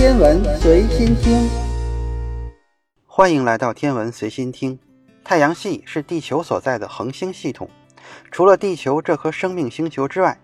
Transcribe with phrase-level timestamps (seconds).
[0.00, 1.46] 天文随心听，
[3.04, 4.78] 欢迎来到天文随心听。
[5.22, 7.68] 太阳系是地球所在的恒星系统，
[8.30, 10.40] 除了地球这颗生命星球之外，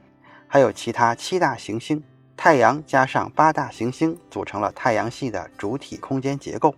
[0.46, 2.04] 还有其他七大行星，
[2.36, 6.74] 太阳加上八大行星组成了太阳系的主体空间结构。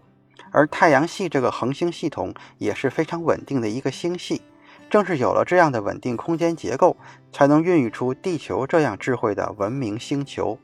[0.52, 4.40] 而太阳系这个恒星系统也是非常稳定的一个星系。
[4.88, 6.96] 正是有了这样的稳定空间结构，
[7.32, 10.56] 才能孕育出地球这样智慧的文明星球。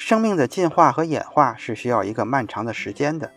[0.00, 3.30] 生命的进化和演化是需要一个漫长的时间的。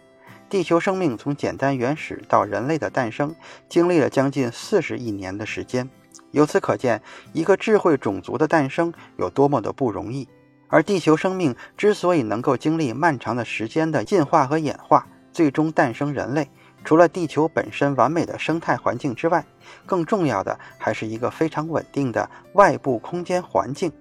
[0.50, 3.36] 地球生命从简单原始到人类的诞生，
[3.68, 5.90] 经历了将近四十亿年的时间。
[6.32, 7.02] 由此可见，
[7.34, 10.26] 一个智慧种族的诞生有多么的不容易。
[10.70, 16.50] 而地球生命之所以能够经历漫长的时间的进化和演化，最终诞生人类。
[16.86, 19.46] 除了地球本身完美的生态环境之外，
[19.86, 23.92] 更重要的还是一个非常稳定的外部空间环境。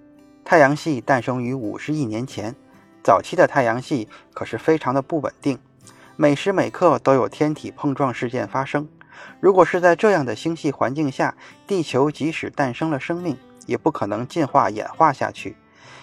[0.44, 2.54] 太阳系诞生于五十亿年前，
[3.02, 5.58] 早期的太阳系可是非常的不稳定，
[6.16, 8.88] 每时每刻都有天体碰撞事件发生。
[9.40, 11.34] 如果是在这样的星系环境下，
[11.66, 15.56] 地球即使诞生了生命，也不可能进化演化下去，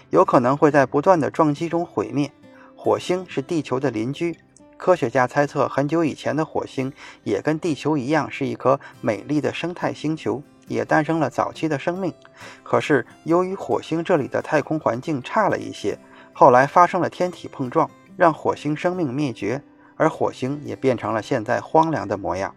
[0.09, 2.31] 有可能会在不断的撞击中毁灭。
[2.76, 4.38] 火星是地球的邻居。
[4.78, 6.94] 科学家猜测，很久以前的火星
[7.26, 12.14] 也跟地球一样，是一颗美丽的生态星球，也诞生了早期的生命。
[12.64, 16.00] 可是，由于火星这里的太空环境差了一些，
[16.31, 19.62] 后来发生了天体碰撞，让火星生命灭绝，
[19.97, 22.56] 而火星也变成了现在荒凉的模样。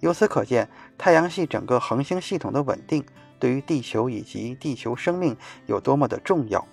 [0.00, 3.04] 由此可见，太阳系整个恒星系统的稳定，
[3.38, 6.64] 对于地球以及地球生命有多么的重要。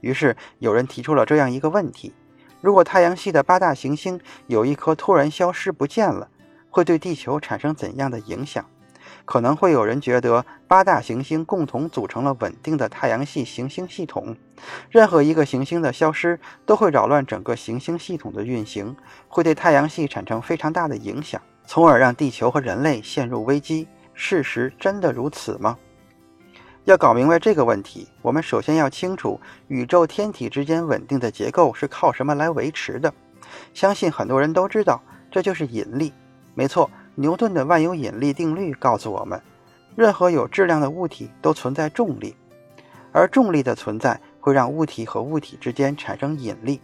[0.00, 2.14] 于是，有人提出了这样一个问题。
[2.60, 6.28] 如果太阳系的八大行星有一颗突然消失不见了，
[6.70, 8.64] 会对地球产生怎样的影响？
[9.28, 14.34] 可能会有人觉得，八大行星共同组成了稳定的太阳系行星系统，
[14.88, 18.96] 任何一个行星的消失都会扰乱整个行星系统的运行，
[19.28, 23.86] 会对太阳系产生非常大的影响，从而让地球和人类陷入危机。
[24.14, 25.76] 事实真的如此吗？
[26.86, 33.12] 要搞明白这个问题，我们首先要清楚宇宙天体之间稳定的结构是靠什么来维持的。
[33.74, 36.14] 相信很多人都知道，这就是引力。
[36.54, 36.90] 没错，
[37.20, 39.42] 牛顿的万有引力定律告诉我们，
[39.96, 42.36] 任何有质量的物体都存在重力，
[43.10, 46.80] 而重力的存在会让物体和物体之间产生引力。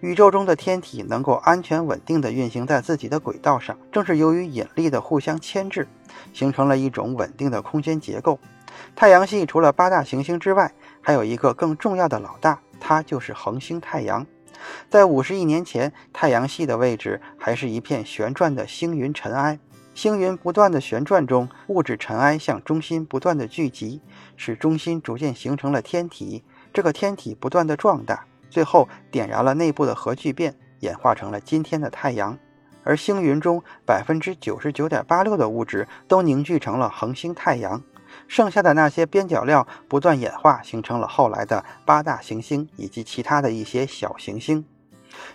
[0.00, 5.86] 宇宙中的天体能够安全稳定地运行在自己的轨道上，正是由于引力的互相牵制，
[6.32, 8.38] 形成了一种稳定的空间结构。
[8.96, 14.26] 太阳系除了八大行星之外，还有一个更重要的老大，它就是恒星太阳。
[14.88, 19.58] 在五十亿年前，太阳系的位置还是一片旋转的星云尘埃。
[19.94, 24.00] 星云不断的旋转中，物质尘埃向中心不断的聚集，
[24.36, 26.44] 使中心逐渐形成了天体。
[26.72, 32.38] 这个天体不断的壮大，最后点燃了内部的核聚变，演化成了今天的太阳。
[32.84, 37.82] 而星云中百分之九十九点八六的物质都凝聚成了恒星太阳。
[38.26, 44.64] 剩下的那些边角料不断演化，形成了后来的八大行星以及其他的一些小行星。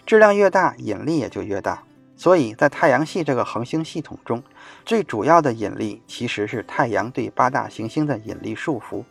[0.06, 1.84] 质量越大，引力也就越大。
[2.16, 4.44] 所以在太阳系这个恒星系统中，
[4.86, 9.04] 最主要的引力其实是太阳对八大行星的引力束缚。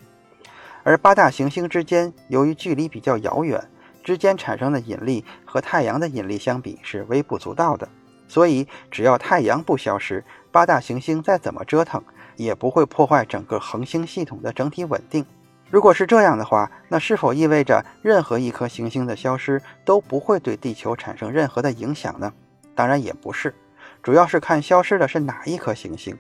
[0.85, 3.69] 而八大行星之间由于距离比较遥远，
[4.05, 7.89] 之间产生的引力和太阳的引力相比是微不足道的。
[8.29, 12.03] 所以只要太阳不消失，八大行星再怎么折腾。
[12.43, 15.25] 也不会破坏整个恒星系统的整体稳定。
[15.71, 22.33] 如果是这样的话，那是否意味着任何一颗行星的消失都不会对地球产生任何的影响呢？
[22.75, 23.55] 当然也不是，
[24.03, 26.17] 主要是看消失的是哪一颗行星。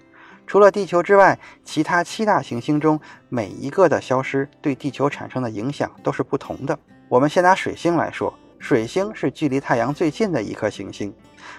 [0.46, 6.78] 除了地球之外，其他七大行星中每一个的消失对地球产生的影响都是不同的。
[7.08, 11.14] 我们先拿水星来说，水星是距离太阳最近的一颗行星，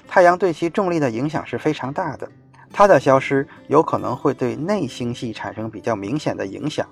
[0.07, 2.28] 太阳对其重力的影响是非常大的。
[2.73, 6.85] 它的消失有可能会对内星系产生比较明显的影响，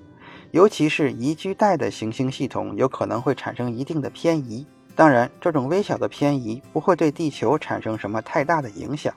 [0.52, 4.64] 尤其是宜居带的行星系统有可能会产生一定的偏移。
[4.94, 9.12] 当然，这种微小的偏移不会对地球产生什么太大的影响。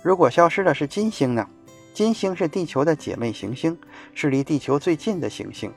[0.00, 1.44] 如果消失的是金星呢？
[1.92, 3.76] 金星是地球的姐妹行星，
[4.14, 5.72] 是离地球最近的行星，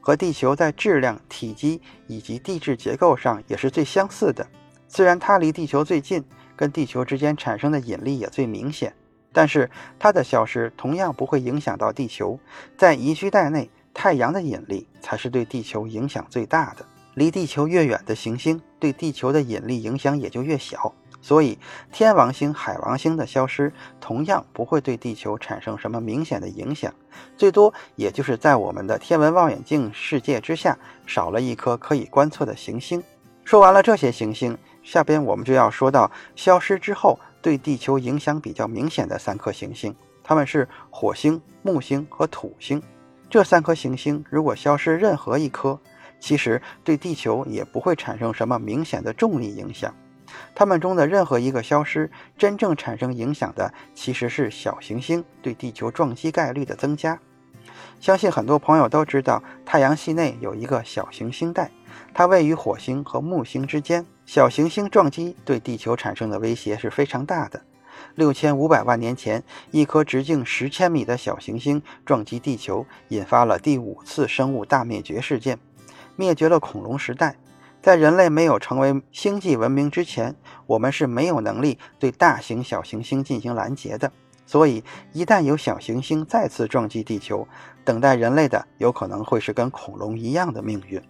[0.00, 4.46] 和地球在质量、体积以及地质结构上也是最相似的。
[4.88, 6.24] 虽然它离地球最近，
[6.56, 8.94] 跟地球之间产生的引力也最明显。
[9.34, 12.38] 但是它的消失同样不会影响到地球，
[12.78, 16.86] 在宜居带内，太阳的引力才是对地球影响最大的。
[17.14, 20.92] 离地球越远的行星，对地球的引力影响也就越小。
[21.20, 21.58] 所以，
[21.90, 26.92] 天王星、海王星的消失同样不会对地球产生什么明显的影响，
[27.36, 30.76] 最多也就是在我们的天文望远镜世界之下
[31.06, 33.02] 少了一颗可以观测的行星。
[33.42, 42.82] 说完了这些行星，下边我们就要说到消失之后对地球影响比较明显的三颗行星，它们是火星、木星和土星。
[43.28, 45.78] 这三颗行星如果消失任何一颗，
[46.18, 49.94] 其实对地球也不会产生什么明显的重力影响。
[50.54, 57.20] 它们中的任何一个消失，真正产生影响的其实是小行星对地球撞击概率的增加。
[58.00, 61.70] 相信很多朋友都知道，太阳系内有一个小行星带。
[62.12, 67.62] 它位于火星和木星之间，小行星撞击对地球产生的威胁是非常大的。
[68.14, 75.58] 六千五百万年前，一颗直径十千米的小行星撞击地球，引发了第五次生物大灭绝事件，
[76.16, 77.36] 灭绝了恐龙时代。
[77.82, 80.34] 在人类没有成为星际文明之前，
[80.66, 84.10] 我们是没有能力对大型小行星进行拦截的。
[84.46, 84.82] 所以，
[85.12, 87.46] 一旦有小行星再次撞击地球，
[87.84, 91.02] 等待人类的有可能会是跟恐龙一样的命运。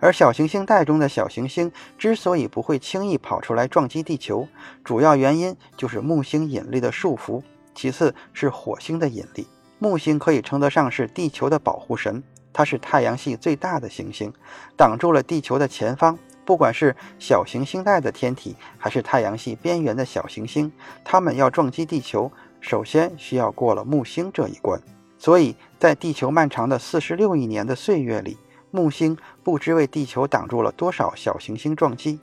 [0.00, 4.46] 而小行星带中的小行星之所以不会轻易跑出来撞击地球，
[4.84, 7.42] 主要原因就是木星引力的束缚，
[7.74, 9.46] 其次是火星的引力。
[9.78, 12.22] 木星可以称得上是地球的保护神，
[12.52, 14.32] 它是太阳系最大的行星，
[14.76, 16.18] 挡住了地球的前方。
[16.44, 20.72] 不管是小行星带的天体，还是太阳系边缘的小行星，
[21.04, 24.80] 它们要撞击地球，首先需要过了木星这一关。
[25.18, 28.38] 所以在地球漫长的四十六亿年的岁月里，
[28.70, 32.20] 木星不知为地球挡住了多少小行星撞击。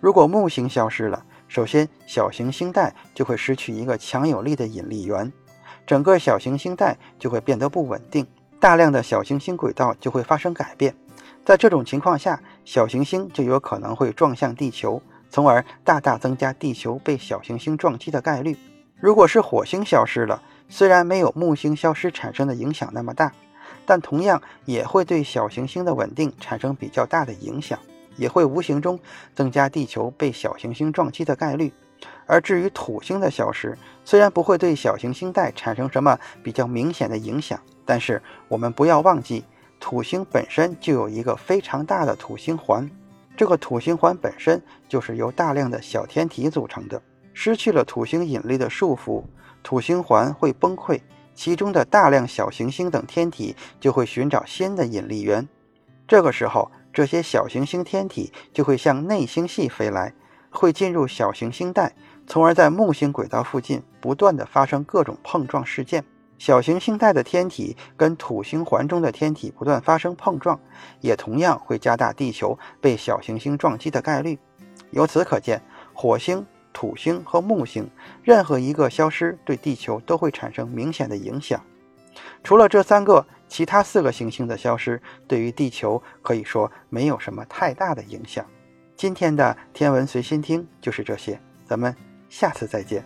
[0.00, 5.32] 如果木星消失了，首先小行星带就会失去一个强有力的引力源，
[5.86, 8.26] 整个小行星带就会变得不稳定，
[8.60, 10.94] 大量的小行星轨道就会发生改变。
[11.44, 18.56] 在这种情况下，小行星就有可能会撞向地球，从而大大增加地球被小行星撞击的概率。
[18.98, 23.30] 如果是火星消失了，虽然没有木星消失产生的影响那么大。
[23.86, 27.78] 但同样也会对小行星的稳定产生比较大的影响，
[28.16, 28.98] 也会无形中
[29.34, 31.72] 增加地球被小行星撞击的概率。
[32.26, 39.44] 而至于土星的消失，虽然不会对小行星带产生什么比较明显的影响，但是我们不要忘记，
[39.80, 42.90] 土星本身就有一个非常大的土星环，
[43.36, 47.00] 这个土星环本身就是由大量的小天体组成的。
[47.32, 49.24] 失去了土星引力的束缚，
[49.62, 51.00] 土星环会崩溃。
[51.34, 55.48] 其中的大量小行星等天体就会寻找新的引力源，
[56.06, 60.14] 这个时候，这些小行星天体就会向内星系飞来，
[60.50, 61.92] 会进入小行星带，
[62.26, 66.04] 从而在木星轨道附近不断的发生各种碰撞事件。
[66.36, 70.58] 小行星带的天体跟土星环中的天体不断发生碰撞，
[71.00, 74.38] 也同样会加大地球被小行星撞击的概率。
[74.90, 76.44] 由此可见，火星。
[76.74, 77.88] 土星和木星
[78.22, 81.58] 任何一个消失，对地球都会产生明显的影响。
[82.42, 88.44] 除了这三个，其他四个行星的消失对于地球可以说没有什么太大的影响。
[88.96, 91.94] 今天的天文随心听就是这些，咱们
[92.28, 93.04] 下次再见。